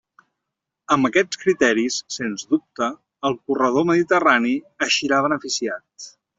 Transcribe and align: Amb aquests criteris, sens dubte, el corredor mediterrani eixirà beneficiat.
Amb 0.95 1.09
aquests 1.09 1.39
criteris, 1.41 1.97
sens 2.15 2.47
dubte, 2.55 2.89
el 3.31 3.37
corredor 3.51 3.87
mediterrani 3.93 4.57
eixirà 4.89 5.25
beneficiat. 5.31 6.13